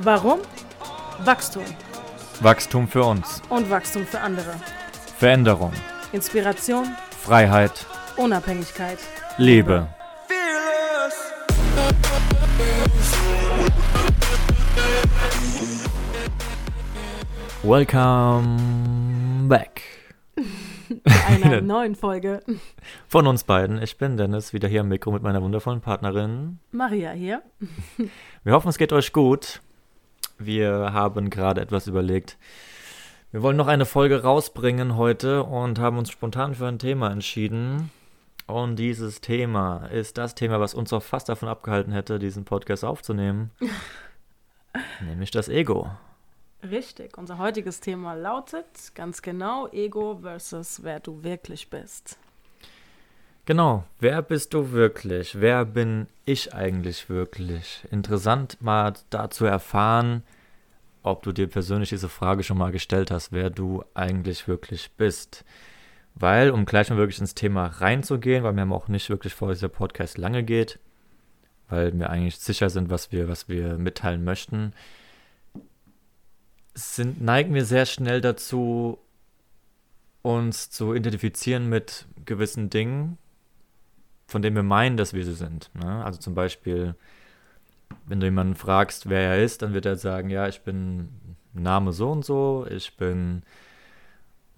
[0.00, 0.38] Warum?
[1.24, 1.64] Wachstum.
[2.40, 3.42] Wachstum für uns.
[3.48, 4.54] Und Wachstum für andere.
[5.16, 5.72] Veränderung.
[6.12, 6.86] Inspiration.
[7.10, 7.84] Freiheit.
[8.16, 8.98] Unabhängigkeit.
[9.38, 9.88] Liebe.
[17.64, 19.82] Welcome back.
[21.26, 22.44] Einer neuen Folge.
[23.08, 23.82] Von uns beiden.
[23.82, 26.60] Ich bin Dennis, wieder hier am Mikro mit meiner wundervollen Partnerin.
[26.70, 27.42] Maria hier.
[28.44, 29.60] Wir hoffen, es geht euch gut.
[30.38, 32.38] Wir haben gerade etwas überlegt.
[33.30, 37.90] Wir wollen noch eine Folge rausbringen heute und haben uns spontan für ein Thema entschieden.
[38.46, 42.84] Und dieses Thema ist das Thema, was uns auch fast davon abgehalten hätte, diesen Podcast
[42.84, 43.50] aufzunehmen.
[45.00, 45.90] nämlich das Ego.
[46.62, 47.18] Richtig.
[47.18, 52.18] Unser heutiges Thema lautet ganz genau Ego versus wer du wirklich bist.
[53.48, 55.40] Genau, wer bist du wirklich?
[55.40, 57.82] Wer bin ich eigentlich wirklich?
[57.90, 60.22] Interessant mal da zu erfahren,
[61.02, 65.46] ob du dir persönlich diese Frage schon mal gestellt hast, wer du eigentlich wirklich bist.
[66.14, 69.60] Weil, um gleich mal wirklich ins Thema reinzugehen, weil haben auch nicht wirklich vor, dass
[69.60, 70.78] dieser Podcast lange geht,
[71.70, 74.74] weil wir eigentlich sicher sind, was wir, was wir mitteilen möchten,
[76.74, 78.98] sind, neigen wir sehr schnell dazu,
[80.20, 83.16] uns zu identifizieren mit gewissen Dingen,
[84.28, 85.70] von denen wir meinen, dass wir sie sind.
[85.74, 86.04] Ne?
[86.04, 86.94] Also zum Beispiel,
[88.06, 91.08] wenn du jemanden fragst, wer er ist, dann wird er sagen, ja, ich bin
[91.54, 93.42] Name so und so, ich bin,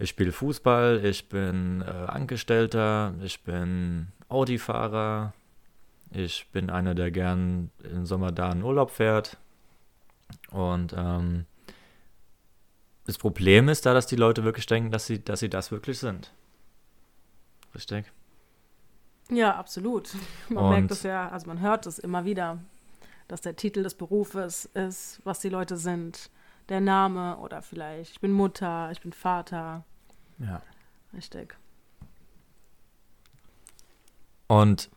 [0.01, 5.33] ich spiele Fußball, ich bin äh, Angestellter, ich bin Audi-Fahrer,
[6.11, 9.37] ich bin einer, der gern im Sommer da in Urlaub fährt.
[10.51, 11.47] Und ähm,
[13.07, 16.01] das Problem ist da, dass die Leute wirklich denken, dass sie, dass sie das wirklich
[16.01, 16.33] sind.
[17.73, 18.07] Richtig?
[19.31, 20.11] Ja, absolut.
[20.49, 22.59] Man Und- merkt es ja, also man hört es immer wieder,
[23.29, 26.31] dass der Titel des Berufes ist, was die Leute sind.
[26.69, 29.85] Der Name oder vielleicht, ich bin Mutter, ich bin Vater.
[30.39, 30.63] Ja.
[31.13, 31.57] Richtig.
[34.47, 34.91] Und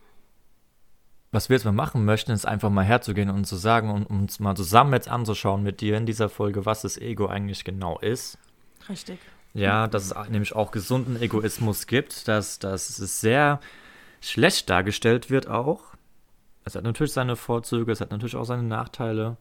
[1.32, 4.38] was wir jetzt mal machen möchten, ist einfach mal herzugehen und zu sagen und uns
[4.38, 8.38] mal zusammen jetzt anzuschauen mit dir in dieser Folge, was das Ego eigentlich genau ist.
[8.88, 9.18] Richtig.
[9.52, 13.60] Ja, dass es nämlich auch gesunden Egoismus gibt, dass, dass es sehr
[14.30, 15.82] schlecht dargestellt wird auch.
[16.64, 19.36] Es hat natürlich seine Vorzüge, es hat natürlich auch seine Nachteile.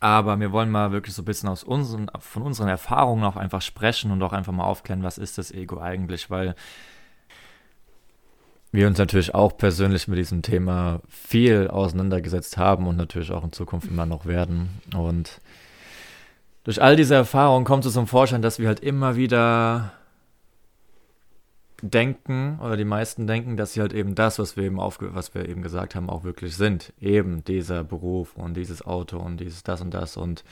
[0.00, 3.62] Aber wir wollen mal wirklich so ein bisschen aus unseren, von unseren Erfahrungen auch einfach
[3.62, 6.54] sprechen und auch einfach mal aufklären, was ist das Ego eigentlich, weil
[8.70, 13.52] wir uns natürlich auch persönlich mit diesem Thema viel auseinandergesetzt haben und natürlich auch in
[13.52, 14.68] Zukunft immer noch werden.
[14.94, 15.40] Und
[16.64, 19.92] durch all diese Erfahrungen kommt es zum Vorschein, dass wir halt immer wieder
[21.82, 25.34] denken, oder die meisten denken, dass sie halt eben das, was wir eben aufge was
[25.34, 26.92] wir eben gesagt haben, auch wirklich sind.
[27.00, 30.16] Eben dieser Beruf und dieses Auto und dieses das und das.
[30.16, 30.44] Und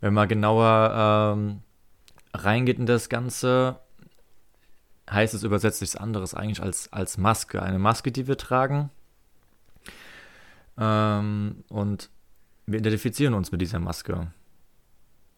[0.00, 1.60] wenn man genauer ähm,
[2.34, 3.80] reingeht in das Ganze,
[5.10, 7.62] heißt es übersetzt nichts anderes eigentlich als, als Maske.
[7.62, 8.90] Eine Maske, die wir tragen.
[10.76, 12.10] Ähm, und
[12.66, 14.28] wir identifizieren uns mit dieser Maske.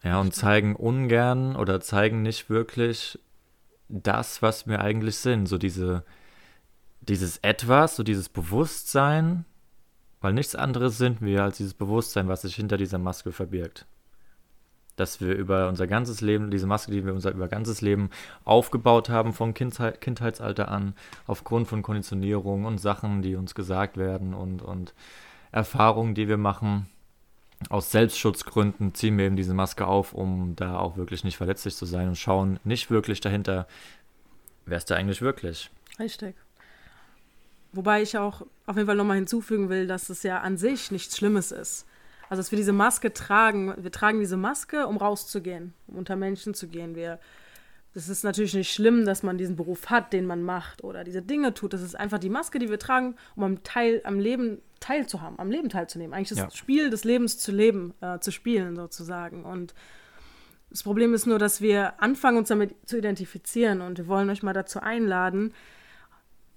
[0.03, 3.19] Ja, und zeigen ungern oder zeigen nicht wirklich
[3.89, 5.47] das, was wir eigentlich sind.
[5.47, 6.05] So diese,
[7.01, 9.45] dieses Etwas, so dieses Bewusstsein,
[10.21, 13.87] weil nichts anderes sind wir als dieses Bewusstsein, was sich hinter dieser Maske verbirgt.
[14.97, 18.11] Dass wir über unser ganzes Leben, diese Maske, die wir unser über ganzes Leben
[18.45, 20.95] aufgebaut haben, von Kindheit, Kindheitsalter an,
[21.27, 24.95] aufgrund von Konditionierung und Sachen, die uns gesagt werden und, und
[25.53, 26.87] Erfahrungen, die wir machen,
[27.71, 31.87] aus Selbstschutzgründen ziehen wir eben diese Maske auf, um da auch wirklich nicht verletzlich zu
[31.87, 33.67] sein und schauen nicht wirklich dahinter,
[34.67, 35.71] wer ist da eigentlich wirklich.
[35.99, 36.37] Richtig.
[37.73, 41.17] Wobei ich auch auf jeden Fall nochmal hinzufügen will, dass es ja an sich nichts
[41.17, 41.87] Schlimmes ist.
[42.29, 46.55] Also, dass wir diese Maske tragen, wir tragen diese Maske, um rauszugehen, um unter Menschen
[46.55, 46.95] zu gehen.
[46.97, 47.21] Wir,
[47.97, 51.23] das ist natürlich nicht schlimm, dass man diesen Beruf hat, den man macht oder diese
[51.23, 51.73] Dinge tut.
[51.73, 55.51] Das ist einfach die Maske, die wir tragen, um am, Teil, am Leben teilzuhaben, am
[55.51, 56.13] Leben teilzunehmen.
[56.13, 56.51] Eigentlich das Ja.
[56.51, 59.45] Spiel des Lebens zu leben, äh, zu spielen sozusagen.
[59.47, 59.73] Und
[60.69, 63.81] das Problem ist nur, dass wir anfangen, uns damit zu identifizieren.
[63.81, 65.55] Und wir wollen euch mal dazu einladen,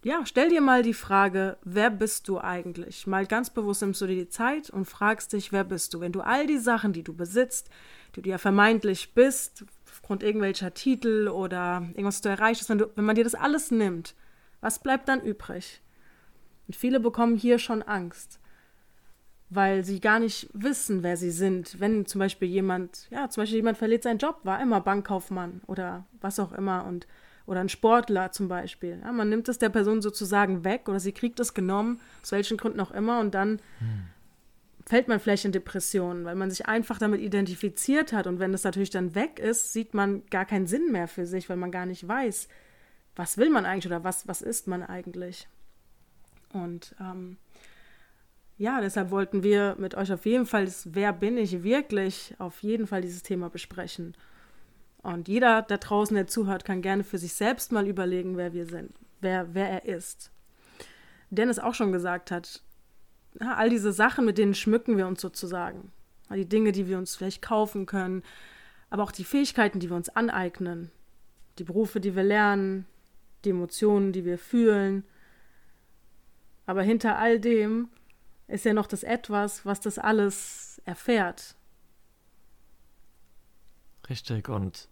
[0.03, 3.07] ja, stell dir mal die Frage, wer bist du eigentlich?
[3.07, 6.01] Mal ganz bewusst nimmst du dir die Zeit und fragst dich, wer bist du?
[6.01, 7.69] Wenn du all die Sachen, die du besitzt,
[8.15, 9.65] die du ja vermeintlich bist,
[10.09, 13.35] aufgrund irgendwelcher Titel oder irgendwas, was du erreicht hast, wenn, du, wenn man dir das
[13.35, 14.15] alles nimmt,
[14.59, 15.83] was bleibt dann übrig?
[16.65, 18.39] Und viele bekommen hier schon Angst,
[19.51, 21.79] weil sie gar nicht wissen, wer sie sind.
[21.79, 26.07] Wenn zum Beispiel jemand, ja, zum Beispiel jemand verliert seinen Job, war immer Bankkaufmann oder
[26.21, 27.05] was auch immer und
[27.45, 28.99] oder ein Sportler zum Beispiel.
[29.03, 32.57] Ja, man nimmt es der Person sozusagen weg oder sie kriegt es genommen, aus welchen
[32.57, 33.59] Gründen auch immer, und dann
[34.89, 38.25] fällt man vielleicht in Depressionen, weil man sich einfach damit identifiziert hat.
[38.25, 41.47] Und wenn das natürlich dann weg ist, sieht man gar keinen Sinn mehr für sich,
[41.47, 42.47] weil man gar nicht weiß,
[43.15, 45.47] was will man eigentlich oder was, was ist man eigentlich.
[46.53, 47.37] Und ähm,
[48.57, 52.63] ja, deshalb wollten wir mit euch auf jeden Fall das Wer bin ich wirklich auf
[52.63, 54.17] jeden Fall dieses Thema besprechen.
[55.03, 58.65] Und jeder da draußen, der zuhört, kann gerne für sich selbst mal überlegen, wer wir
[58.65, 58.91] sind,
[59.21, 60.31] wer, wer er ist.
[61.29, 62.63] Dennis auch schon gesagt hat,
[63.39, 65.91] ja, all diese Sachen, mit denen schmücken wir uns sozusagen.
[66.31, 68.23] Die Dinge, die wir uns vielleicht kaufen können,
[68.89, 70.91] aber auch die Fähigkeiten, die wir uns aneignen,
[71.57, 72.85] die Berufe, die wir lernen,
[73.45, 75.03] die Emotionen, die wir fühlen.
[76.65, 77.89] Aber hinter all dem
[78.47, 81.55] ist ja noch das Etwas, was das alles erfährt.
[84.09, 84.89] Richtig, und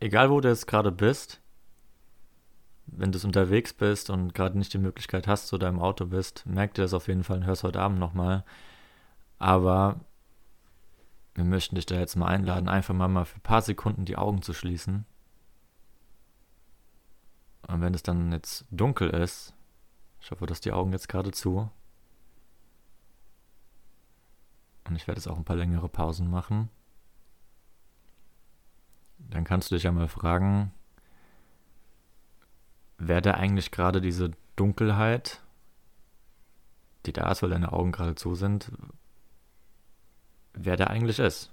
[0.00, 1.40] egal wo du jetzt gerade bist,
[2.90, 6.74] wenn du unterwegs bist und gerade nicht die Möglichkeit hast oder im Auto bist, merk
[6.74, 8.44] dir das auf jeden Fall und hörst heute Abend nochmal.
[9.38, 10.00] Aber
[11.34, 14.16] wir möchten dich da jetzt mal einladen, einfach mal, mal für ein paar Sekunden die
[14.16, 15.06] Augen zu schließen.
[17.68, 19.54] Und wenn es dann jetzt dunkel ist,
[20.20, 21.70] ich hoffe, dass die Augen jetzt gerade zu.
[24.88, 26.70] Und ich werde jetzt auch ein paar längere Pausen machen.
[29.18, 30.72] Dann kannst du dich ja mal fragen,
[32.98, 35.40] wer da eigentlich gerade diese Dunkelheit,
[37.06, 38.70] die da ist, weil deine Augen gerade zu sind,
[40.52, 41.52] wer der eigentlich ist.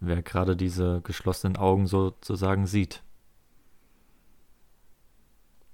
[0.00, 3.02] Wer gerade diese geschlossenen Augen sozusagen sieht.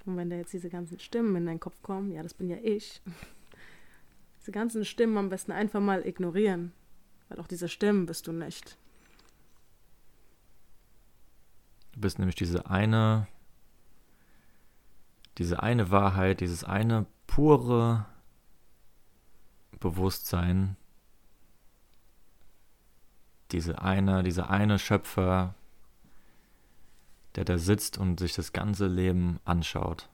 [0.07, 2.57] Und wenn da jetzt diese ganzen Stimmen in deinen Kopf kommen, ja, das bin ja
[2.63, 3.03] ich.
[4.41, 6.73] Diese ganzen Stimmen am besten einfach mal ignorieren.
[7.31, 8.77] Weil auch diese Stimmen bist du nicht.
[11.95, 13.27] Du bist nämlich diese eine
[15.39, 18.07] diese eine Wahrheit, dieses eine pure
[19.81, 20.77] Bewusstsein,
[23.51, 25.55] diese eine, dieser eine Schöpfer,
[27.35, 30.09] der da sitzt und sich das ganze Leben anschaut.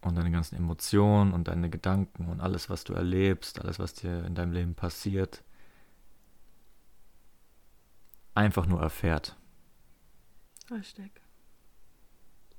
[0.00, 4.24] Und deine ganzen Emotionen und deine Gedanken und alles, was du erlebst, alles, was dir
[4.24, 5.42] in deinem Leben passiert,
[8.34, 9.36] einfach nur erfährt.
[10.70, 11.27] Richtig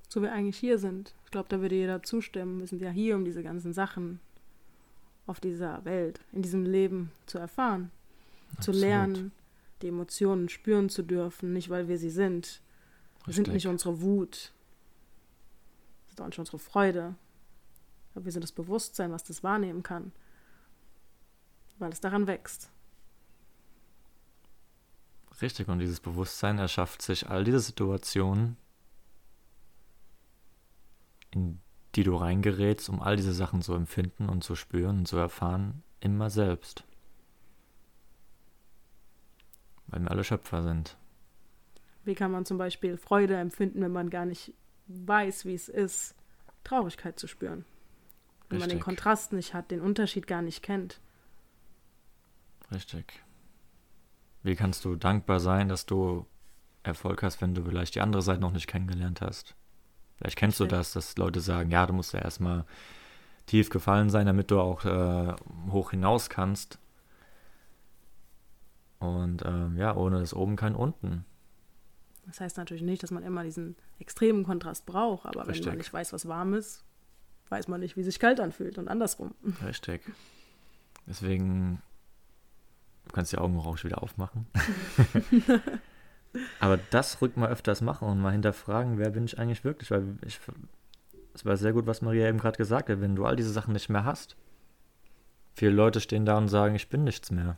[0.09, 1.13] so wir eigentlich hier sind.
[1.25, 2.59] Ich glaube, da würde jeder zustimmen.
[2.59, 4.19] Wir sind ja hier, um diese ganzen Sachen
[5.27, 7.91] auf dieser Welt, in diesem Leben zu erfahren,
[8.57, 8.79] Absolut.
[8.79, 9.31] zu lernen,
[9.83, 12.61] die Emotionen spüren zu dürfen, nicht weil wir sie sind.
[13.25, 14.51] Wir sind nicht unsere Wut.
[16.07, 17.15] Wir sind auch nicht unsere Freude.
[18.15, 20.11] Aber wir sind das Bewusstsein, was das wahrnehmen kann.
[21.77, 22.71] Weil es daran wächst.
[25.41, 28.57] Richtig, und dieses Bewusstsein erschafft sich all diese Situationen,
[31.31, 31.59] in
[31.95, 35.83] die du reingerätst, um all diese Sachen zu empfinden und zu spüren und zu erfahren,
[35.99, 36.83] immer selbst.
[39.87, 40.97] Weil wir alle Schöpfer sind.
[42.05, 44.53] Wie kann man zum Beispiel Freude empfinden, wenn man gar nicht
[44.87, 46.15] weiß, wie es ist,
[46.63, 47.65] Traurigkeit zu spüren?
[48.49, 48.59] Wenn Richtig.
[48.59, 50.99] man den Kontrast nicht hat, den Unterschied gar nicht kennt.
[52.71, 53.23] Richtig.
[54.43, 56.25] Wie kannst du dankbar sein, dass du
[56.83, 59.55] Erfolg hast, wenn du vielleicht die andere Seite noch nicht kennengelernt hast?
[60.19, 62.65] Vielleicht kennst du das, dass Leute sagen, ja, du musst ja erstmal
[63.45, 65.33] tief gefallen sein, damit du auch äh,
[65.71, 66.77] hoch hinaus kannst.
[68.99, 71.25] Und ähm, ja, ohne das oben kein unten.
[72.25, 75.65] Das heißt natürlich nicht, dass man immer diesen extremen Kontrast braucht, aber Richtig.
[75.65, 76.83] wenn man nicht weiß, was warm ist,
[77.47, 79.33] weiß man nicht, wie sich kalt anfühlt und andersrum.
[79.65, 80.01] Richtig.
[81.07, 81.81] Deswegen,
[83.05, 84.45] du kannst die Augen auch wieder aufmachen.
[86.59, 89.89] Aber das rück mal öfters machen und mal hinterfragen, wer bin ich eigentlich wirklich?
[89.91, 90.39] Weil ich,
[91.33, 93.73] es war sehr gut, was Maria eben gerade gesagt hat, wenn du all diese Sachen
[93.73, 94.35] nicht mehr hast.
[95.55, 97.57] Viele Leute stehen da und sagen, ich bin nichts mehr.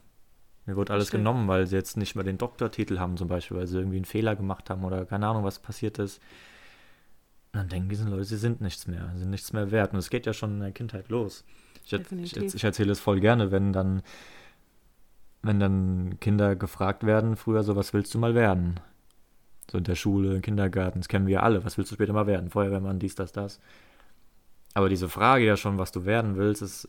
[0.66, 1.22] Mir wurde alles Stimmt.
[1.22, 4.06] genommen, weil sie jetzt nicht mehr den Doktortitel haben, zum Beispiel, weil sie irgendwie einen
[4.06, 6.22] Fehler gemacht haben oder keine Ahnung, was passiert ist.
[7.54, 9.94] Und dann denken diese Leute, sie sind nichts mehr, sind nichts mehr wert.
[9.94, 11.44] Und es geht ja schon in der Kindheit los.
[11.84, 14.04] Ich, ich, ich erzähle es voll gerne, wenn dann
[15.44, 18.80] wenn dann Kinder gefragt werden, früher so, was willst du mal werden?
[19.70, 22.28] So in der Schule, im Kindergarten, das kennen wir alle, was willst du später mal
[22.28, 22.50] werden?
[22.50, 23.60] Feuerwehrmann, dies, das, das.
[24.74, 26.88] Aber diese Frage ja schon, was du werden willst, es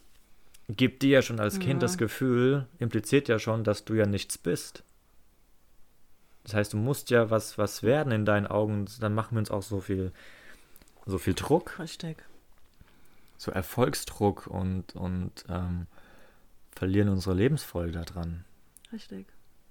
[0.68, 1.86] gibt dir ja schon als Kind ja.
[1.86, 4.84] das Gefühl, impliziert ja schon, dass du ja nichts bist.
[6.44, 9.50] Das heißt, du musst ja was, was werden in deinen Augen, dann machen wir uns
[9.50, 10.12] auch so viel,
[11.06, 11.78] so viel Druck.
[11.78, 12.24] Richtig.
[13.36, 15.86] So Erfolgsdruck und, und ähm,
[16.74, 18.44] verlieren unsere Lebensfreude daran.
[18.92, 19.26] Richtig.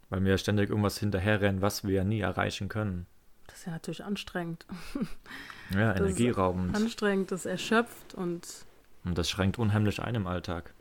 [0.10, 3.06] Weil wir ständig irgendwas hinterherrennen, was wir ja nie erreichen können.
[3.48, 4.66] Das ist ja natürlich anstrengend.
[5.74, 6.76] Ja, energieraubend.
[6.76, 8.66] Anstrengend, das erschöpft und
[9.06, 10.74] Und das schränkt unheimlich ein im Alltag.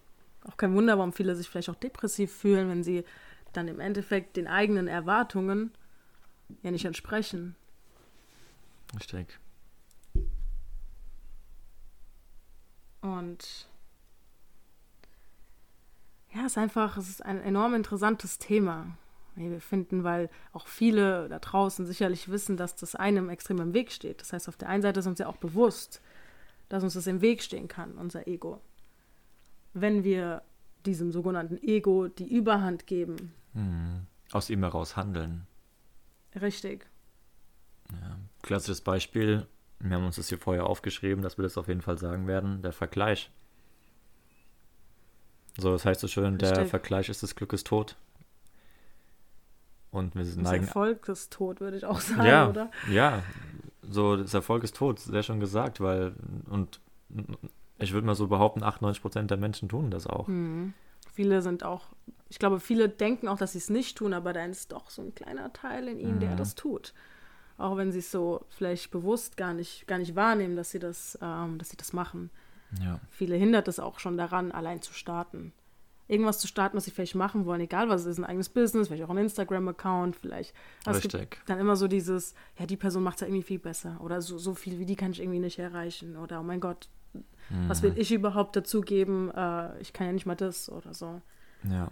[0.42, 3.04] Auch kein Wunder, warum viele sich vielleicht auch depressiv fühlen, wenn sie
[3.52, 5.70] dann im Endeffekt den eigenen Erwartungen
[6.62, 7.54] ja nicht entsprechen.
[8.96, 9.38] Richtig.
[13.00, 13.68] Und
[16.34, 18.86] ja, es ist einfach, es ist ein enorm interessantes Thema.
[19.34, 23.74] wie Wir finden, weil auch viele da draußen sicherlich wissen, dass das einem extrem im
[23.74, 24.20] Weg steht.
[24.20, 26.00] Das heißt, auf der einen Seite ist uns ja auch bewusst,
[26.68, 28.60] dass uns das im Weg stehen kann, unser Ego.
[29.72, 30.42] Wenn wir
[30.86, 33.34] diesem sogenannten Ego die Überhand geben.
[33.52, 34.06] Mhm.
[34.32, 35.46] Aus ihm heraus handeln.
[36.40, 36.86] Richtig.
[37.92, 38.16] Ja.
[38.42, 39.46] Klassisches Beispiel,
[39.80, 42.62] wir haben uns das hier vorher aufgeschrieben, dass wir das auf jeden Fall sagen werden,
[42.62, 43.30] der Vergleich.
[45.60, 46.52] So, das heißt so schön, Richtig.
[46.52, 47.96] der Vergleich ist des Glückes tot.
[49.90, 50.66] Und wir sind neigen.
[50.66, 52.70] Erfolg ist tot, würde ich auch sagen, ja, oder?
[52.88, 53.22] Ja,
[53.82, 56.14] so, das Erfolg ist tot, sehr schon gesagt, weil,
[56.48, 56.80] und
[57.78, 60.28] ich würde mal so behaupten, 98 Prozent der Menschen tun das auch.
[60.28, 60.74] Mhm.
[61.12, 61.86] Viele sind auch,
[62.28, 65.02] ich glaube, viele denken auch, dass sie es nicht tun, aber da ist doch so
[65.02, 66.20] ein kleiner Teil in ihnen, mhm.
[66.20, 66.94] der das tut.
[67.58, 71.18] Auch wenn sie es so vielleicht bewusst gar nicht, gar nicht wahrnehmen, dass sie das,
[71.20, 72.30] ähm, dass sie das machen.
[72.82, 73.00] Ja.
[73.10, 75.52] Viele hindert es auch schon daran, allein zu starten.
[76.08, 78.88] Irgendwas zu starten, was sie vielleicht machen wollen, egal was es ist, ein eigenes Business,
[78.88, 80.54] vielleicht auch ein Instagram-Account, vielleicht.
[80.84, 81.40] Also Richtig.
[81.46, 84.36] dann immer so dieses, ja, die Person macht es ja irgendwie viel besser oder so,
[84.36, 87.68] so viel wie die kann ich irgendwie nicht erreichen oder oh mein Gott, mhm.
[87.68, 89.30] was will ich überhaupt dazugeben?
[89.30, 91.22] Äh, ich kann ja nicht mal das oder so.
[91.62, 91.88] Ja.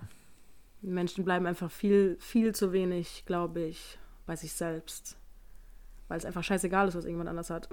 [0.81, 5.17] Menschen bleiben einfach viel, viel zu wenig, glaube ich, bei sich selbst
[6.09, 7.69] weil es einfach scheißegal ist, was irgendjemand anders hat.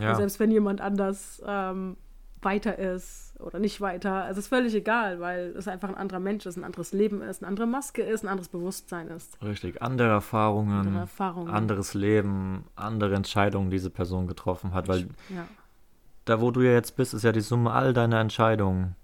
[0.00, 0.14] Ja.
[0.16, 1.96] Selbst wenn jemand anders ähm,
[2.42, 4.28] weiter ist oder nicht weiter.
[4.30, 7.42] Es ist völlig egal, weil es einfach ein anderer Mensch ist, ein anderes Leben ist,
[7.42, 9.42] eine andere Maske ist, ein anderes Bewusstsein ist.
[9.42, 11.50] Richtig, andere Erfahrungen, andere Erfahrungen.
[11.50, 14.88] anderes Leben, andere Entscheidungen, die diese Person getroffen hat.
[14.88, 15.46] Weil ja.
[16.24, 18.94] da, wo du ja jetzt bist, ist ja die Summe all deiner Entscheidungen.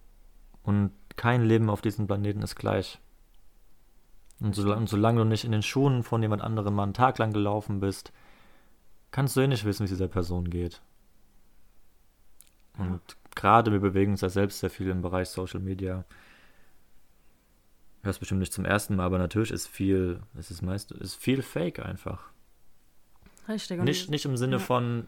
[0.63, 3.01] Und kein Leben auf diesem Planeten ist gleich.
[4.41, 7.19] Und, so, und solange du nicht in den Schuhen von jemand anderem mal einen Tag
[7.19, 8.13] lang gelaufen bist,
[9.11, 10.83] kannst du eh nicht wissen, wie es dieser Person geht.
[12.77, 16.05] Und ja gerade wir bewegen uns ja selbst sehr viel im Bereich Social Media.
[18.03, 21.43] Hörst bestimmt nicht zum ersten Mal, aber natürlich ist viel, es ist meist, ist viel
[21.43, 22.31] Fake einfach.
[23.49, 23.83] Richtig.
[23.83, 24.59] Nicht, nicht im Sinne ja.
[24.59, 25.07] von,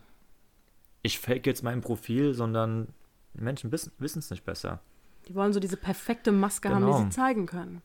[1.02, 2.88] ich fake jetzt mein Profil, sondern
[3.35, 4.80] Menschen wissen es nicht besser.
[5.28, 6.80] Die wollen so diese perfekte Maske genau.
[6.80, 7.11] haben, die genau.
[7.11, 7.82] sie zeigen können.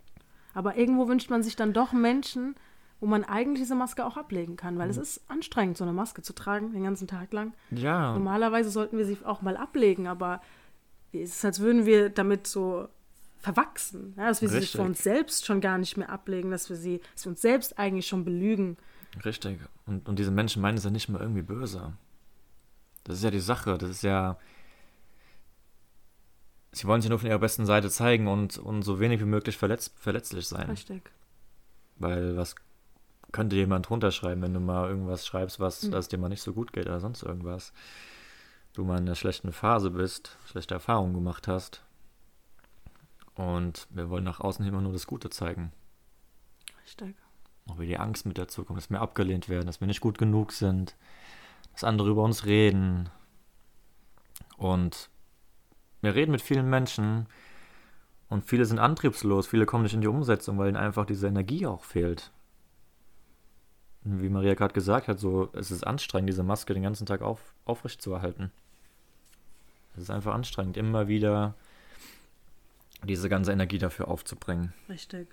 [0.53, 2.55] Aber irgendwo wünscht man sich dann doch Menschen,
[3.01, 4.91] wo man eigentlich diese Maske auch ablegen kann, weil mhm.
[4.91, 7.53] es ist anstrengend, so eine Maske zu tragen den ganzen Tag lang.
[7.71, 8.13] Ja.
[8.13, 10.39] Normalerweise sollten wir sie auch mal ablegen, aber
[11.11, 12.87] es ist, als würden wir damit so
[13.39, 14.71] verwachsen, ja, dass wir Richtig.
[14.71, 17.41] sie für uns selbst schon gar nicht mehr ablegen, dass wir sie, dass wir uns
[17.41, 18.77] selbst eigentlich schon belügen.
[19.25, 19.59] Richtig.
[19.87, 21.93] Und, und diese Menschen meinen es ja nicht mal irgendwie böse.
[23.03, 23.79] Das ist ja die Sache.
[23.79, 24.37] Das ist ja.
[26.71, 29.57] Sie wollen sich nur von ihrer besten Seite zeigen und, und so wenig wie möglich
[29.57, 30.69] verletz, verletzlich sein.
[30.69, 31.11] Richtig.
[31.97, 32.55] Weil was
[33.31, 35.99] könnte jemand runterschreiben, wenn du mal irgendwas schreibst, was mhm.
[36.09, 37.73] dir mal nicht so gut geht oder sonst irgendwas.
[38.73, 41.83] Du mal in einer schlechten Phase bist, schlechte Erfahrungen gemacht hast.
[43.35, 45.71] Und wir wollen nach außen immer nur das Gute zeigen.
[46.83, 47.15] Richtig.
[47.67, 50.17] Auch wie die Angst mit dazu kommt, dass wir abgelehnt werden, dass wir nicht gut
[50.17, 50.95] genug sind,
[51.73, 53.09] dass andere über uns reden.
[54.57, 55.09] Und
[56.01, 57.27] wir reden mit vielen Menschen
[58.29, 61.65] und viele sind antriebslos, viele kommen nicht in die Umsetzung, weil ihnen einfach diese Energie
[61.65, 62.31] auch fehlt
[64.03, 67.53] wie Maria gerade gesagt hat, so es ist anstrengend, diese Maske den ganzen Tag auf,
[67.65, 68.51] aufrecht zu erhalten.
[69.95, 71.55] Es ist einfach anstrengend, immer wieder
[73.03, 74.73] diese ganze Energie dafür aufzubringen.
[74.89, 75.27] Richtig.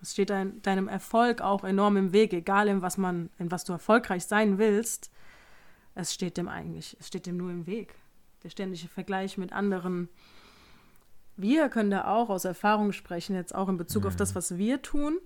[0.00, 3.64] Es steht dein, deinem Erfolg auch enorm im Weg, egal in was man, in was
[3.64, 5.10] du erfolgreich sein willst.
[5.94, 7.94] Es steht dem eigentlich, es steht dem nur im Weg.
[8.42, 10.08] Der ständige Vergleich mit anderen.
[11.36, 14.08] Wir können da auch aus Erfahrung sprechen, jetzt auch in Bezug mhm.
[14.08, 15.18] auf das, was wir tun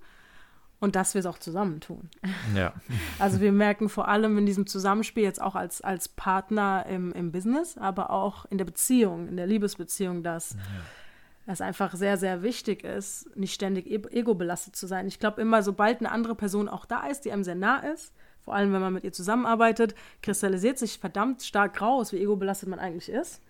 [0.81, 2.11] und dass wir es auch zusammen tun.
[2.55, 2.73] Ja.
[3.19, 7.33] Also wir merken vor allem in diesem Zusammenspiel jetzt auch als, als Partner im, im
[7.33, 11.53] Business, aber auch in der Beziehung, in der Liebesbeziehung, dass ja.
[11.53, 15.09] es einfach sehr, sehr wichtig ist, nicht ständig e-, ego-belastet zu sein.
[15.09, 18.13] Ich glaube immer, sobald eine andere Person auch da ist, die einem sehr nah ist,
[18.45, 22.79] vor allem wenn man mit ihr zusammenarbeitet, kristallisiert sich verdammt stark raus, wie ego-belastet man
[22.79, 23.41] eigentlich ist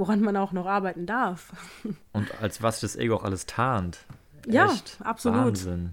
[0.00, 1.52] woran man auch noch arbeiten darf.
[2.12, 3.98] Und als was das Ego auch alles tarnt.
[4.46, 5.38] Ja, Echt absolut.
[5.38, 5.92] Wahnsinn.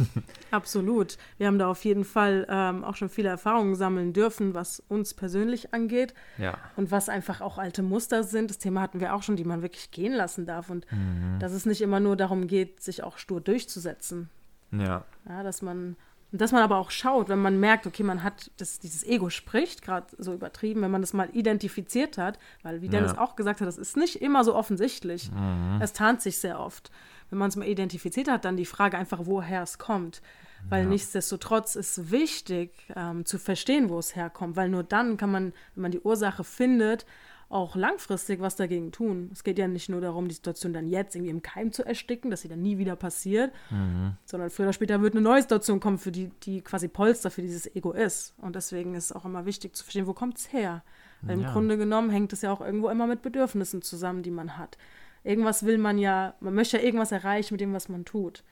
[0.50, 1.18] absolut.
[1.36, 5.14] Wir haben da auf jeden Fall ähm, auch schon viele Erfahrungen sammeln dürfen, was uns
[5.14, 6.14] persönlich angeht.
[6.38, 6.58] Ja.
[6.76, 8.50] Und was einfach auch alte Muster sind.
[8.50, 10.70] Das Thema hatten wir auch schon, die man wirklich gehen lassen darf.
[10.70, 11.38] Und mhm.
[11.40, 14.30] dass es nicht immer nur darum geht, sich auch stur durchzusetzen.
[14.70, 15.04] Ja.
[15.28, 15.96] Ja, dass man
[16.30, 19.30] Und dass man aber auch schaut, wenn man merkt, okay, man hat das, dieses Ego
[19.30, 23.20] spricht, gerade so übertrieben, wenn man das mal identifiziert hat, weil wie Dennis ja.
[23.20, 25.30] auch gesagt hat, das ist nicht immer so offensichtlich.
[25.32, 25.80] Mhm.
[25.80, 26.90] Es tarnt sich sehr oft.
[27.30, 30.20] Wenn man es mal identifiziert hat, dann die Frage einfach, woher es kommt.
[30.68, 30.88] Weil ja.
[30.88, 35.82] nichtsdestotrotz ist wichtig ähm, zu verstehen, wo es herkommt, weil nur dann kann man, wenn
[35.82, 37.06] man die Ursache findet,
[37.50, 39.30] auch langfristig was dagegen tun.
[39.32, 42.30] Es geht ja nicht nur darum, die Situation dann jetzt irgendwie im Keim zu ersticken,
[42.30, 44.16] dass sie dann nie wieder passiert, mhm.
[44.26, 47.40] sondern früher oder später wird eine neue Situation kommen, für die, die quasi Polster für
[47.40, 48.34] dieses Ego ist.
[48.36, 50.82] Und deswegen ist es auch immer wichtig zu verstehen, wo kommt es her?
[51.22, 51.46] Weil ja.
[51.46, 54.76] im Grunde genommen hängt es ja auch irgendwo immer mit Bedürfnissen zusammen, die man hat.
[55.24, 58.44] Irgendwas will man ja, man möchte ja irgendwas erreichen mit dem, was man tut.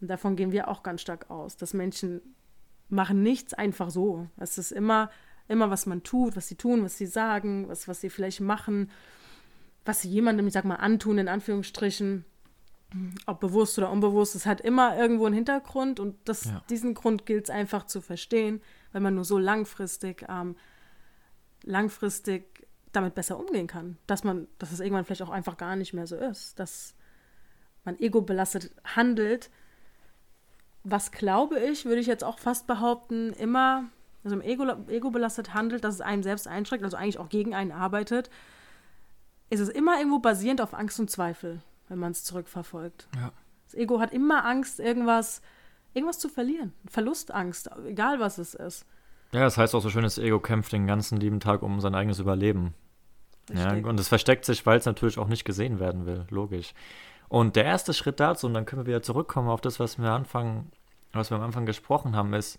[0.00, 2.20] Und davon gehen wir auch ganz stark aus, dass Menschen
[2.88, 4.26] machen nichts einfach so.
[4.36, 5.10] Es ist immer
[5.50, 8.90] immer, was man tut, was sie tun, was sie sagen, was, was sie vielleicht machen,
[9.84, 12.24] was sie jemandem, ich sag mal, antun, in Anführungsstrichen,
[13.26, 16.62] ob bewusst oder unbewusst, es hat immer irgendwo einen Hintergrund und das, ja.
[16.70, 18.60] diesen Grund gilt es einfach zu verstehen,
[18.92, 20.56] weil man nur so langfristig, ähm,
[21.62, 23.96] langfristig damit besser umgehen kann.
[24.06, 26.94] Dass man, dass es irgendwann vielleicht auch einfach gar nicht mehr so ist, dass
[27.84, 29.50] man ego-belastet handelt,
[30.82, 33.88] was glaube ich, würde ich jetzt auch fast behaupten, immer
[34.24, 37.54] also im Ego, Ego belastet handelt, dass es einen selbst einschränkt, also eigentlich auch gegen
[37.54, 38.30] einen arbeitet,
[39.48, 43.08] ist es immer irgendwo basierend auf Angst und Zweifel, wenn man es zurückverfolgt.
[43.16, 43.32] Ja.
[43.64, 45.42] Das Ego hat immer Angst, irgendwas,
[45.94, 46.72] irgendwas zu verlieren.
[46.86, 48.86] Verlustangst, egal was es ist.
[49.32, 51.94] Ja, das heißt auch so schön, das Ego kämpft den ganzen lieben Tag um sein
[51.94, 52.74] eigenes Überleben.
[53.52, 56.72] Ja, und es versteckt sich, weil es natürlich auch nicht gesehen werden will, logisch.
[57.28, 60.10] Und der erste Schritt dazu, und dann können wir wieder zurückkommen auf das, was wir,
[60.10, 60.70] Anfang,
[61.12, 62.58] was wir am Anfang gesprochen haben, ist,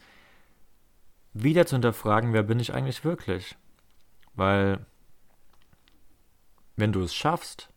[1.34, 3.56] wieder zu hinterfragen, wer bin ich eigentlich wirklich?
[4.34, 4.86] Weil,
[6.76, 7.70] wenn du es schaffst,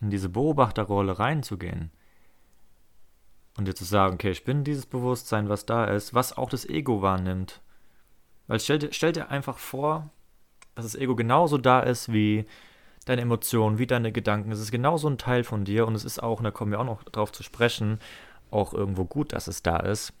[0.00, 1.90] in diese Beobachterrolle reinzugehen
[3.56, 6.68] und dir zu sagen, okay, ich bin dieses Bewusstsein, was da ist, was auch das
[6.68, 7.60] Ego wahrnimmt.
[8.46, 10.10] Weil stell dir, stell dir einfach vor,
[10.74, 12.44] dass das Ego genauso da ist wie
[13.06, 14.52] deine Emotionen, wie deine Gedanken.
[14.52, 16.80] Es ist genauso ein Teil von dir und es ist auch, und da kommen wir
[16.80, 17.98] auch noch drauf zu sprechen,
[18.50, 20.12] auch irgendwo gut, dass es da ist.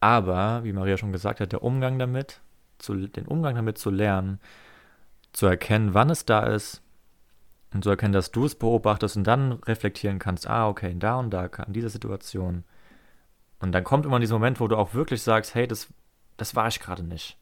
[0.00, 2.40] Aber, wie Maria schon gesagt hat, der Umgang damit,
[2.78, 4.40] zu, den Umgang damit zu lernen,
[5.32, 6.82] zu erkennen, wann es da ist
[7.72, 11.30] und zu erkennen, dass du es beobachtest und dann reflektieren kannst, ah, okay, da und
[11.30, 12.64] da, in dieser Situation.
[13.60, 15.88] Und dann kommt immer dieser Moment, wo du auch wirklich sagst, hey, das,
[16.36, 17.38] das war ich gerade nicht.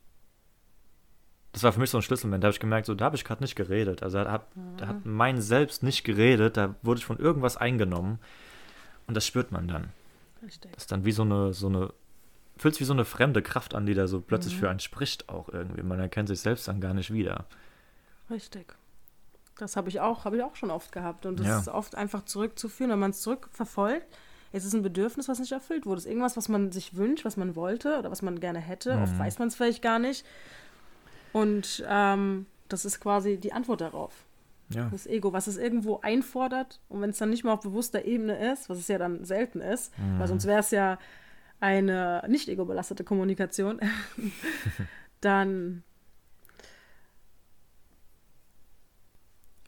[1.53, 2.43] Das war für mich so ein Schlüsselmoment.
[2.43, 4.03] Da habe ich gemerkt, so, da habe ich gerade nicht geredet.
[4.03, 4.77] Also da hat, mhm.
[4.77, 8.19] da hat mein Selbst nicht geredet, da wurde ich von irgendwas eingenommen.
[9.07, 9.90] Und das spürt man dann.
[10.43, 10.73] Richtig.
[10.73, 11.93] Das ist dann wie so eine, so eine
[12.57, 14.59] fühlt sich wie so eine fremde Kraft an, die da so plötzlich mhm.
[14.61, 15.83] für einen spricht auch irgendwie.
[15.83, 17.47] Man erkennt sich selbst dann gar nicht wieder.
[18.31, 18.75] Richtig.
[19.59, 21.27] Das habe ich auch, habe ich auch schon oft gehabt.
[21.27, 21.59] Und das ja.
[21.59, 24.07] ist oft einfach zurückzuführen, wenn man es zurückverfolgt.
[24.53, 25.99] Es ist ein Bedürfnis, was nicht erfüllt wurde.
[25.99, 28.97] Es ist irgendwas, was man sich wünscht, was man wollte oder was man gerne hätte.
[28.97, 29.03] Mhm.
[29.03, 30.25] Oft weiß man es vielleicht gar nicht.
[31.33, 34.12] Und ähm, das ist quasi die Antwort darauf.
[34.71, 34.88] Ja.
[34.90, 36.81] Das Ego, was es irgendwo einfordert.
[36.88, 39.61] Und wenn es dann nicht mal auf bewusster Ebene ist, was es ja dann selten
[39.61, 40.19] ist, mhm.
[40.19, 40.99] weil sonst wäre es ja
[41.61, 43.81] eine nicht ego-belastete Kommunikation,
[45.21, 45.83] dann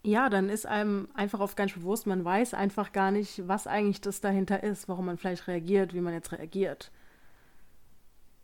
[0.06, 3.66] ja, dann ist einem einfach oft gar nicht bewusst, man weiß einfach gar nicht, was
[3.66, 6.92] eigentlich das dahinter ist, warum man vielleicht reagiert, wie man jetzt reagiert.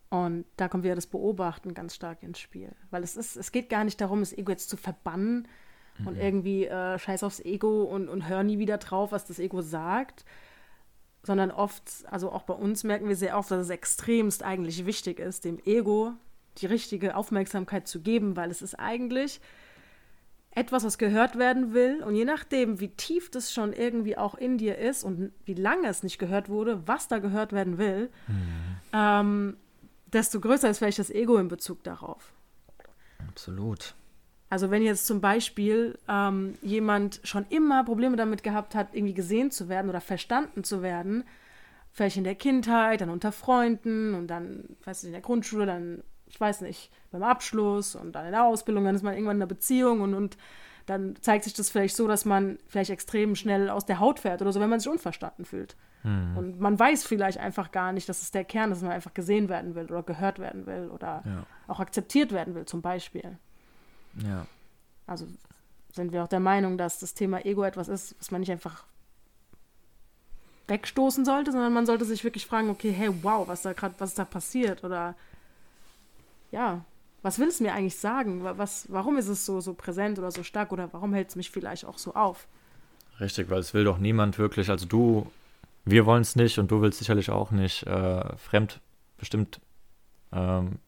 [0.09, 2.71] Und da kommt wieder das Beobachten ganz stark ins Spiel.
[2.91, 5.47] Weil es ist, es geht gar nicht darum, das Ego jetzt zu verbannen
[5.97, 6.07] mhm.
[6.07, 9.61] und irgendwie äh, scheiß aufs Ego und, und hör nie wieder drauf, was das Ego
[9.61, 10.25] sagt,
[11.23, 15.19] sondern oft, also auch bei uns merken wir sehr oft, dass es extremst eigentlich wichtig
[15.19, 16.13] ist, dem Ego
[16.59, 19.41] die richtige Aufmerksamkeit zu geben, weil es ist eigentlich
[20.51, 22.03] etwas, was gehört werden will.
[22.03, 25.87] Und je nachdem, wie tief das schon irgendwie auch in dir ist und wie lange
[25.87, 28.77] es nicht gehört wurde, was da gehört werden will, mhm.
[28.93, 29.57] ähm,
[30.07, 32.33] desto größer ist vielleicht das Ego in Bezug darauf.
[33.27, 33.95] Absolut.
[34.53, 39.49] Also wenn jetzt zum Beispiel ähm, jemand schon immer Probleme damit gehabt hat, irgendwie gesehen
[39.49, 41.23] zu werden oder verstanden zu werden,
[41.91, 46.03] vielleicht in der Kindheit, dann unter Freunden und dann, weiß ich, in der Grundschule, dann,
[46.27, 49.41] ich weiß nicht, beim Abschluss und dann in der Ausbildung, dann ist man irgendwann in
[49.41, 50.37] einer Beziehung und, und
[50.85, 54.43] dann zeigt sich das vielleicht so, dass man vielleicht extrem schnell aus der Haut fährt
[54.43, 55.75] oder so, wenn man sich unverstanden fühlt.
[56.03, 56.37] Mhm.
[56.37, 59.15] Und man weiß vielleicht einfach gar nicht, dass es der Kern ist, dass man einfach
[59.15, 61.43] gesehen werden will oder gehört werden will oder ja.
[61.65, 63.39] auch akzeptiert werden will, zum Beispiel.
[64.15, 64.45] Ja.
[65.07, 65.27] Also
[65.91, 68.83] sind wir auch der Meinung, dass das Thema Ego etwas ist, was man nicht einfach
[70.67, 74.11] wegstoßen sollte, sondern man sollte sich wirklich fragen, okay, hey, wow, was da gerade, was
[74.11, 74.83] ist da passiert?
[74.83, 75.15] Oder
[76.51, 76.83] ja,
[77.21, 78.43] was will es mir eigentlich sagen?
[78.43, 81.51] Was, warum ist es so, so präsent oder so stark oder warum hält es mich
[81.51, 82.47] vielleicht auch so auf?
[83.19, 85.29] Richtig, weil es will doch niemand wirklich, also du
[85.85, 89.59] wir wollen es nicht und du willst sicherlich auch nicht äh, fremdbestimmt,
[90.31, 90.79] ähm,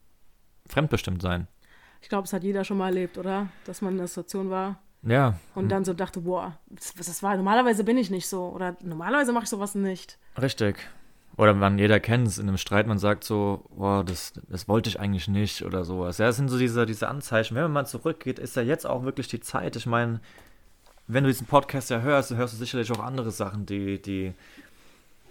[0.67, 1.47] fremdbestimmt sein.
[2.05, 3.47] Ich glaube, es hat jeder schon mal erlebt, oder?
[3.65, 4.79] Dass man in der Situation war.
[5.01, 5.39] Ja.
[5.55, 8.49] Und dann so dachte, boah, das, das war, normalerweise bin ich nicht so.
[8.49, 10.19] Oder normalerweise mache ich sowas nicht.
[10.39, 10.77] Richtig.
[11.35, 14.87] Oder man, jeder kennt es in einem Streit, man sagt so, boah, das, das wollte
[14.87, 16.19] ich eigentlich nicht oder sowas.
[16.19, 17.55] Ja, das sind so diese, diese Anzeichen.
[17.55, 19.75] Wenn man mal zurückgeht, ist ja jetzt auch wirklich die Zeit.
[19.75, 20.19] Ich meine,
[21.07, 24.33] wenn du diesen Podcast ja hörst, dann hörst du sicherlich auch andere Sachen, die, die,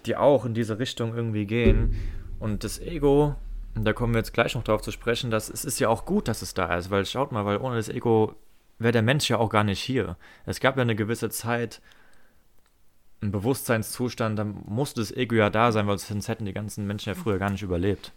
[0.06, 1.94] die auch in diese Richtung irgendwie gehen.
[2.40, 3.36] Und das Ego,
[3.74, 6.28] da kommen wir jetzt gleich noch drauf zu sprechen, dass es ist ja auch gut,
[6.28, 8.36] dass es da ist, weil schaut mal, weil ohne das Ego
[8.78, 10.16] wäre der Mensch ja auch gar nicht hier.
[10.46, 11.80] Es gab ja eine gewisse Zeit,
[13.20, 17.08] ein Bewusstseinszustand, da musste das Ego ja da sein, weil sonst hätten die ganzen Menschen
[17.08, 18.12] ja früher gar nicht überlebt.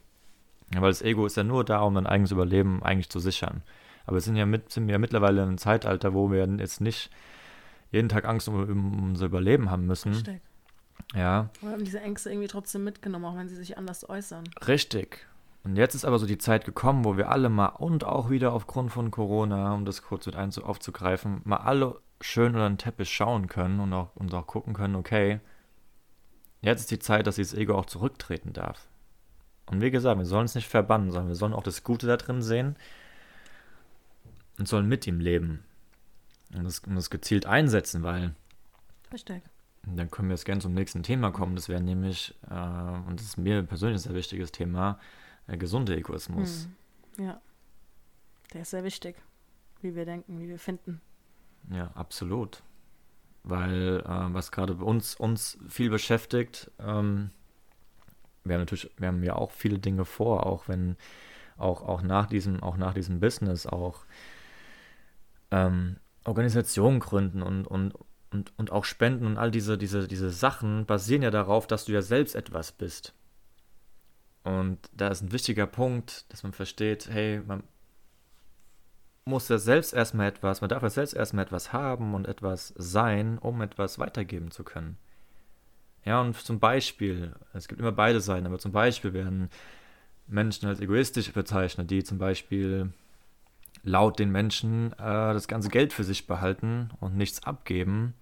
[0.74, 3.64] Weil das Ego ist ja nur da, um ein eigenes Überleben eigentlich zu sichern.
[4.06, 7.10] Aber wir sind ja, mit, sind ja mittlerweile in einem Zeitalter, wo wir jetzt nicht
[7.92, 10.14] jeden Tag Angst um, um unser Überleben haben müssen.
[10.14, 10.42] Richtig.
[11.16, 11.50] Ja.
[11.62, 14.44] Wir haben diese Ängste irgendwie trotzdem mitgenommen, auch wenn sie sich anders äußern.
[14.68, 15.26] Richtig.
[15.68, 18.54] Und jetzt ist aber so die Zeit gekommen, wo wir alle mal und auch wieder
[18.54, 23.48] aufgrund von Corona, um das kurz mit aufzugreifen, mal alle schön unter den Teppich schauen
[23.48, 25.42] können und auch, und auch gucken können, okay,
[26.62, 28.88] jetzt ist die Zeit, dass dieses Ego auch zurücktreten darf.
[29.66, 32.16] Und wie gesagt, wir sollen es nicht verbannen, sondern wir sollen auch das Gute da
[32.16, 32.78] drin sehen
[34.60, 35.66] und sollen mit ihm leben.
[36.56, 38.34] Und das, und das gezielt einsetzen, weil.
[39.12, 39.44] Richtig.
[39.86, 41.58] Dann können wir jetzt gerne zum nächsten Thema kommen.
[41.58, 44.98] Das wäre nämlich, äh, und das ist mir persönlich ein sehr wichtiges Thema,
[45.48, 46.68] äh, gesunder Egoismus.
[47.18, 47.26] Hm.
[47.26, 47.42] Ja.
[48.54, 49.16] Der ist sehr wichtig,
[49.82, 51.02] wie wir denken, wie wir finden.
[51.70, 52.64] Ja, absolut.
[53.44, 57.32] Weil äh, was gerade uns, uns viel beschäftigt, ähm,
[58.44, 60.96] wir haben natürlich, wir haben ja auch viele Dinge vor, auch wenn,
[61.58, 64.06] auch, auch nach diesem, auch nach diesem Business, auch
[65.52, 67.94] ähm, Organisationen gründen und, und,
[68.32, 71.92] und, und auch Spenden und all diese, diese, diese Sachen basieren ja darauf, dass du
[71.92, 73.14] ja selbst etwas bist.
[74.44, 77.64] Und da ist ein wichtiger Punkt, dass man versteht, hey, man,
[79.28, 83.38] muss ja selbst erstmal etwas, man darf ja selbst erstmal etwas haben und etwas sein,
[83.38, 84.98] um etwas weitergeben zu können.
[86.06, 89.50] Ja, und zum Beispiel, es gibt immer beide Seiten, aber zum Beispiel werden
[90.28, 92.94] Menschen als egoistisch bezeichnet, die zum Beispiel
[93.84, 94.98] laut den Menschen äh,
[95.34, 98.14] das ganze Geld für sich behalten und nichts abgeben.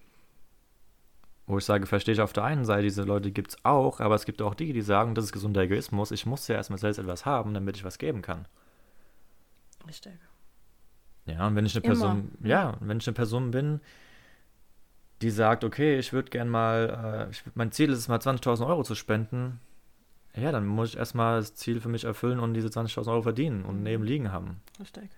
[1.47, 4.15] Wo ich sage, verstehe ich auf der einen Seite, diese Leute gibt es auch, aber
[4.15, 6.97] es gibt auch die, die sagen, das ist gesunder Egoismus, ich muss ja erstmal selbst
[6.97, 8.47] etwas haben, damit ich was geben kann.
[9.87, 10.13] Richtig.
[11.25, 12.49] Ja, und wenn ich eine Person, Immer.
[12.49, 13.79] ja, wenn ich eine Person bin,
[15.21, 18.65] die sagt, okay, ich würde gern mal, äh, ich, mein Ziel ist es mal 20.000
[18.67, 19.59] Euro zu spenden,
[20.35, 23.63] ja, dann muss ich erstmal das Ziel für mich erfüllen und diese 20.000 Euro verdienen
[23.63, 23.83] und mhm.
[23.83, 24.61] neben liegen haben.
[24.79, 25.09] Richtig.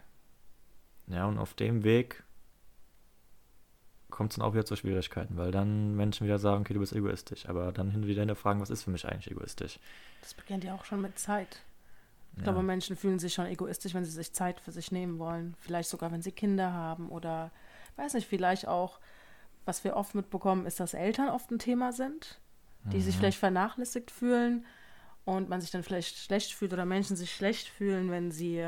[1.07, 2.23] Ja, und auf dem Weg
[4.17, 6.91] kommt es dann auch wieder zu Schwierigkeiten, weil dann Menschen wieder sagen, okay, du bist
[6.91, 9.79] egoistisch, aber dann hin wieder fragen, was ist für mich eigentlich egoistisch?
[10.21, 11.61] Das beginnt ja auch schon mit Zeit.
[12.31, 12.45] Ich ja.
[12.45, 15.53] glaube, Menschen fühlen sich schon egoistisch, wenn sie sich Zeit für sich nehmen wollen.
[15.59, 17.51] Vielleicht sogar, wenn sie Kinder haben oder,
[17.97, 18.99] weiß nicht, vielleicht auch,
[19.65, 22.39] was wir oft mitbekommen, ist, dass Eltern oft ein Thema sind,
[22.85, 23.01] die mhm.
[23.01, 24.65] sich vielleicht vernachlässigt fühlen
[25.25, 28.67] und man sich dann vielleicht schlecht fühlt oder Menschen sich schlecht fühlen, wenn sie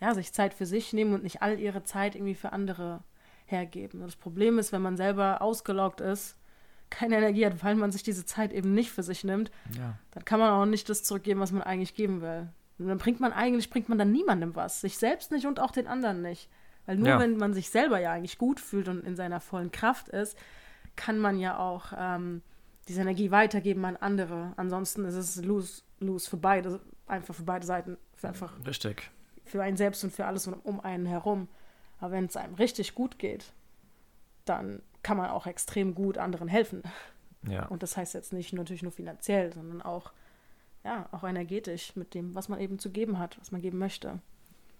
[0.00, 3.02] ja, sich Zeit für sich nehmen und nicht all ihre Zeit irgendwie für andere
[3.46, 4.00] hergeben.
[4.00, 6.36] Und das Problem ist, wenn man selber ausgelaugt ist,
[6.90, 9.98] keine Energie hat, weil man sich diese Zeit eben nicht für sich nimmt, ja.
[10.12, 12.48] dann kann man auch nicht das zurückgeben, was man eigentlich geben will.
[12.78, 14.80] Und dann bringt man eigentlich, bringt man dann niemandem was.
[14.80, 16.48] Sich selbst nicht und auch den anderen nicht.
[16.84, 17.18] Weil nur ja.
[17.18, 20.36] wenn man sich selber ja eigentlich gut fühlt und in seiner vollen Kraft ist,
[20.94, 22.42] kann man ja auch ähm,
[22.88, 24.52] diese Energie weitergeben an andere.
[24.56, 27.96] Ansonsten ist es lose, lose für beide, einfach für beide Seiten.
[28.14, 29.10] Für einfach Richtig.
[29.44, 31.48] Für einen selbst und für alles um einen herum.
[31.98, 33.52] Aber wenn es einem richtig gut geht,
[34.44, 36.82] dann kann man auch extrem gut anderen helfen.
[37.48, 37.66] Ja.
[37.66, 40.12] Und das heißt jetzt nicht natürlich nur finanziell, sondern auch
[40.86, 44.20] ja, auch energetisch mit dem, was man eben zu geben hat, was man geben möchte.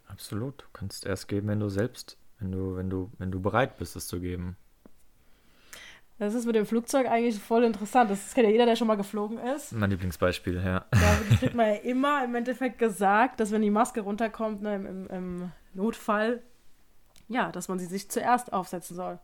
[0.07, 0.63] Absolut.
[0.63, 3.97] Du kannst erst geben, wenn du selbst, wenn du, wenn du, wenn du bereit bist,
[3.97, 4.57] es zu geben.
[6.19, 8.11] Das ist mit dem Flugzeug eigentlich voll interessant.
[8.11, 9.73] Das kennt ja jeder, der schon mal geflogen ist.
[9.73, 10.87] Mein Lieblingsbeispiel, ja.
[10.91, 15.07] Da kriegt man ja immer im Endeffekt gesagt, dass wenn die Maske runterkommt, ne, im,
[15.09, 16.43] im Notfall,
[17.29, 19.19] ja, dass man sie sich zuerst aufsetzen soll.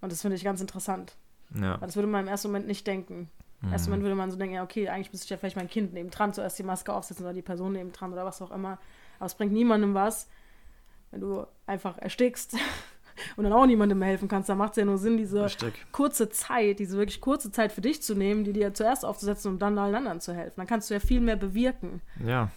[0.00, 1.16] Und das finde ich ganz interessant.
[1.58, 1.78] Ja.
[1.78, 3.28] das würde man im ersten Moment nicht denken.
[3.60, 3.72] Mhm.
[3.72, 5.92] Erst Moment würde man so denken, ja, okay, eigentlich müsste ich ja vielleicht mein Kind
[5.92, 8.78] neben dran zuerst die Maske aufsetzen oder die Person neben dran oder was auch immer.
[9.18, 10.28] Aber es bringt niemandem was,
[11.10, 12.54] wenn du einfach erstickst
[13.36, 14.48] und dann auch niemandem helfen kannst.
[14.48, 15.74] Da macht es ja nur Sinn, diese Richtig.
[15.92, 19.58] kurze Zeit, diese wirklich kurze Zeit für dich zu nehmen, die dir zuerst aufzusetzen und
[19.60, 20.54] dann allen anderen zu helfen.
[20.56, 22.00] Dann kannst du ja viel mehr bewirken.
[22.24, 22.50] Ja.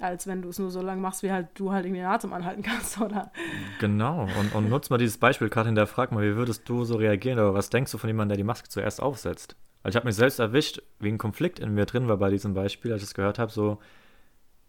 [0.00, 2.32] Als wenn du es nur so lange machst, wie halt du halt irgendwie den Atem
[2.32, 3.30] anhalten kannst, oder?
[3.80, 4.26] Genau.
[4.40, 7.38] Und, und nutz mal dieses Beispiel, Katrin, der fragt mal, wie würdest du so reagieren
[7.38, 9.56] oder was denkst du von jemandem, der die Maske zuerst aufsetzt?
[9.82, 12.54] Also ich habe mich selbst erwischt, wie ein Konflikt in mir drin war bei diesem
[12.54, 13.78] Beispiel, als ich es gehört habe, so,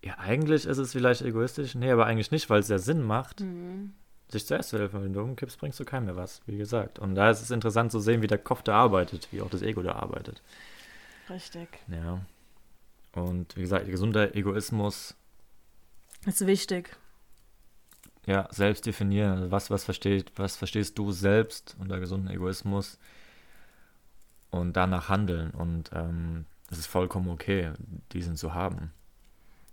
[0.04, 1.76] ja, eigentlich ist es vielleicht egoistisch.
[1.76, 3.94] Nee, aber eigentlich nicht, weil es ja Sinn macht, Mhm.
[4.30, 5.04] sich zuerst zu helfen.
[5.04, 7.00] Wenn du umkippst, bringst du keinem mehr was, wie gesagt.
[7.00, 9.62] Und da ist es interessant zu sehen, wie der Kopf da arbeitet, wie auch das
[9.62, 10.42] Ego da arbeitet.
[11.30, 11.68] Richtig.
[11.88, 12.20] Ja.
[13.14, 15.16] Und wie gesagt, gesunder Egoismus,
[16.26, 16.96] Ist wichtig.
[18.26, 19.32] ja, selbst definieren.
[19.34, 23.00] Also was, was versteht, was verstehst du selbst unter gesunden Egoismus
[24.52, 25.52] und danach handeln.
[25.52, 27.72] Und ähm, es ist vollkommen okay,
[28.12, 28.92] diesen zu haben.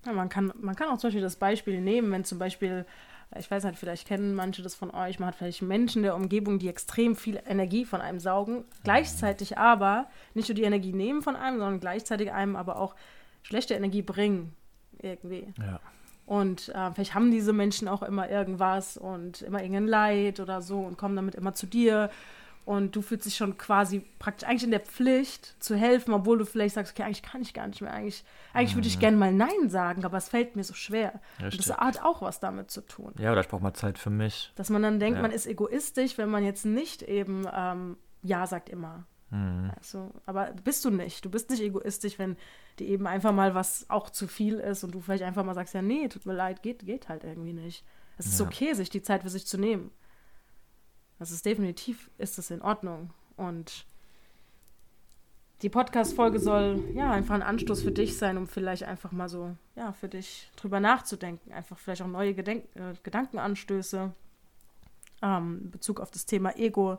[0.07, 2.87] Ja, man, kann, man kann auch zum Beispiel das Beispiel nehmen, wenn zum Beispiel,
[3.37, 6.15] ich weiß nicht, vielleicht kennen manche das von euch, man hat vielleicht Menschen in der
[6.15, 11.21] Umgebung, die extrem viel Energie von einem saugen, gleichzeitig aber nicht nur die Energie nehmen
[11.21, 12.95] von einem, sondern gleichzeitig einem aber auch
[13.43, 14.55] schlechte Energie bringen.
[15.01, 15.53] Irgendwie.
[15.59, 15.81] Ja.
[16.29, 20.81] Und äh, vielleicht haben diese Menschen auch immer irgendwas und immer irgendein Leid oder so
[20.81, 22.11] und kommen damit immer zu dir.
[22.67, 26.45] Und du fühlst dich schon quasi praktisch eigentlich in der Pflicht zu helfen, obwohl du
[26.45, 27.95] vielleicht sagst, okay, eigentlich kann ich gar nicht mehr.
[27.95, 31.15] Eigentlich, eigentlich würde ich gerne mal Nein sagen, aber es fällt mir so schwer.
[31.39, 31.65] Und Richtig.
[31.67, 33.15] das hat auch was damit zu tun.
[33.17, 34.53] Ja, oder ich brauche mal Zeit für mich.
[34.57, 35.23] Dass man dann denkt, Ja.
[35.23, 39.07] man ist egoistisch, wenn man jetzt nicht eben ähm, Ja sagt immer.
[39.31, 39.71] Mhm.
[39.77, 41.25] Also, aber bist du nicht.
[41.25, 42.37] Du bist nicht egoistisch, wenn
[42.79, 45.75] dir eben einfach mal was auch zu viel ist und du vielleicht einfach mal sagst,
[45.75, 47.85] ja, nee, tut mir leid, geht, geht halt irgendwie nicht.
[48.17, 48.47] Es ist Ja.
[48.47, 49.91] okay, sich die Zeit für sich zu nehmen.
[51.19, 53.11] Das ist definitiv, ist es in Ordnung.
[53.37, 53.85] Und
[55.63, 59.57] die Podcast-Folge soll ja einfach ein Anstoß für dich sein, um vielleicht einfach mal so,
[59.75, 61.53] ja, für dich drüber nachzudenken.
[61.53, 64.13] Einfach vielleicht auch neue Gedenk äh, Gedankenanstöße
[65.23, 66.99] ähm, in Bezug auf das Thema Ego,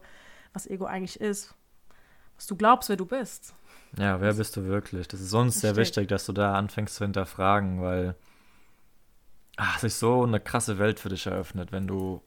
[0.51, 1.55] was Ego eigentlich ist,
[2.39, 3.53] was du glaubst, wer du bist.
[3.97, 5.09] Ja, wer bist du wirklich?
[5.09, 8.15] Das ist uns sehr wichtig, dass du da anfängst zu hinterfragen, weil
[9.57, 12.21] ach, sich so eine krasse Welt für dich eröffnet, wenn du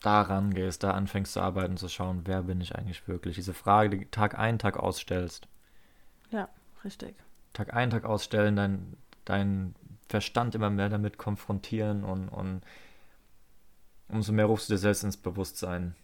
[0.00, 3.36] da rangehst, da anfängst zu arbeiten, zu schauen, wer bin ich eigentlich wirklich?
[3.36, 5.46] Diese Frage, die Tag ein, Tag ausstellst.
[6.30, 6.48] Ja,
[6.82, 7.14] richtig.
[7.52, 9.76] Tag ein, Tag ausstellen, dein, dein
[10.08, 12.62] Verstand immer mehr damit konfrontieren und, und
[14.08, 15.94] umso mehr rufst du dir selbst ins Bewusstsein.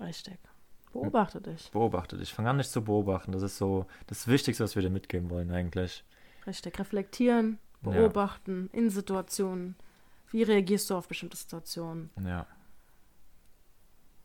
[0.00, 0.40] Richtig.
[0.94, 1.70] Beobachte dich.
[1.70, 2.32] Beobachte dich.
[2.32, 3.32] Fang an, dich zu beobachten.
[3.32, 6.04] Das ist so das Wichtigste, was wir dir mitgeben wollen, eigentlich.
[6.46, 6.78] Richtig.
[6.78, 7.90] Reflektieren, Ja.
[7.90, 9.76] beobachten in Situationen.
[10.30, 12.10] Wie reagierst du auf bestimmte Situationen?
[12.24, 12.46] Ja.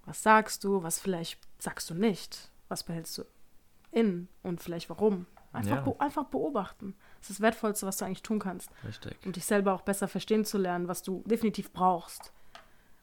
[0.05, 0.81] Was sagst du?
[0.83, 2.49] Was vielleicht sagst du nicht?
[2.67, 3.23] Was behältst du
[3.91, 5.25] in und vielleicht warum?
[5.51, 5.81] Einfach, Ja.
[5.81, 6.95] be einfach beobachten.
[7.19, 8.69] Das ist das Wertvollste, was du eigentlich tun kannst.
[8.85, 9.17] Richtig.
[9.25, 12.31] Um dich selber auch besser verstehen zu lernen, was du definitiv brauchst.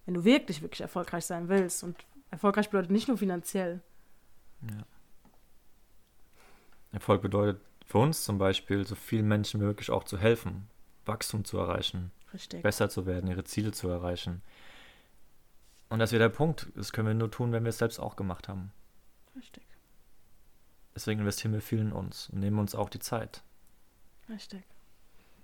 [0.05, 1.83] Wenn du wirklich, wirklich erfolgreich sein willst.
[1.83, 1.97] Und
[2.31, 3.81] erfolgreich bedeutet nicht nur finanziell.
[6.93, 10.69] Erfolg bedeutet für uns zum Beispiel, so vielen Menschen wie möglich auch zu helfen,
[11.05, 12.63] Wachstum zu erreichen, Richtig.
[12.63, 14.43] besser zu werden, ihre Ziele zu erreichen.
[15.89, 16.69] Und das wieder der Punkt.
[16.75, 18.73] Das können wir nur tun, wenn wir es selbst auch gemacht haben.
[19.37, 19.63] Richtig.
[20.95, 23.43] Deswegen investieren wir viel in uns und nehmen uns auch die Zeit.
[24.29, 24.65] Richtig.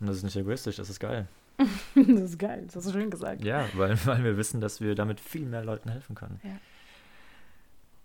[0.01, 1.29] Und das ist nicht egoistisch, das ist geil.
[1.95, 2.65] das ist geil.
[2.67, 3.45] Das hast du schön gesagt.
[3.45, 6.41] Ja, weil, weil wir wissen, dass wir damit viel mehr Leuten helfen können.
[6.43, 6.59] Ja.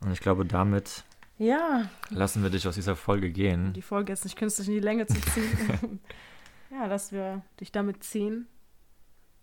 [0.01, 1.03] Und ich glaube, damit
[1.38, 3.73] Ja, lassen wir dich aus dieser Folge gehen.
[3.73, 5.99] die Folge ist nicht künstlich in die Länge zu ziehen.
[6.71, 8.47] ja, dass wir dich damit ziehen.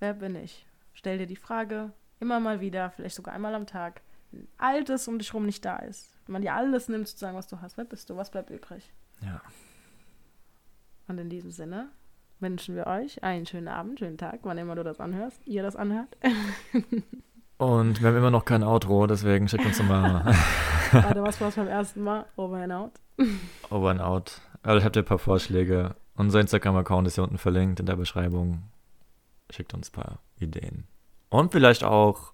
[0.00, 0.66] Wer bin ich?
[0.92, 4.00] Stell dir die Frage immer mal wieder, vielleicht sogar einmal am Tag,
[4.32, 6.14] wenn all das um dich rum nicht da ist.
[6.26, 7.76] Wenn man dir alles nimmt, sozusagen, was du hast.
[7.76, 8.16] Wer bist du?
[8.16, 8.92] Was bleibt übrig?
[9.22, 9.40] Ja.
[11.06, 11.90] Und in diesem Sinne
[12.40, 15.76] wünschen wir euch einen schönen Abend, schönen Tag, wann immer du das anhörst, ihr das
[15.76, 16.16] anhört.
[17.64, 20.22] Und wir haben immer noch kein Outro, deswegen schickt uns mal
[20.92, 22.26] Warte, was war es beim ersten Mal?
[22.36, 22.92] Over and out.
[23.70, 24.40] Over and Out.
[24.62, 25.94] Also ich habt ihr ein paar Vorschläge.
[26.14, 28.62] Unser Instagram-Account ist hier unten verlinkt in der Beschreibung.
[29.50, 30.84] Schickt uns ein paar Ideen.
[31.30, 32.32] Und vielleicht auch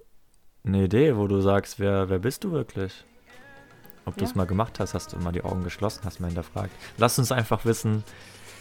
[0.65, 3.05] eine Idee, wo du sagst, wer, wer bist du wirklich?
[4.05, 6.73] Ob du es mal gemacht hast, hast du mal die Augen geschlossen, hast mal hinterfragt.
[6.99, 8.03] Lasst uns einfach wissen.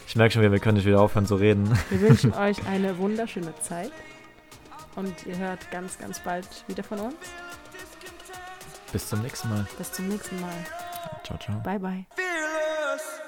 [0.06, 1.68] Ich merke schon wieder, wir können nicht wieder aufhören zu reden.
[1.88, 3.90] Wir wünschen euch eine wunderschöne Zeit.
[4.96, 7.14] Und ihr hört ganz, ganz bald wieder von uns.
[8.92, 9.66] Bis zum nächsten Mal.
[9.78, 10.66] Bis zum nächsten Mal.
[11.24, 11.60] Ciao, ciao.
[11.60, 12.06] Bye, bye.
[12.16, 13.20] Fearless.